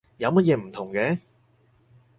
[0.17, 1.19] 有乜嘢唔同嘅？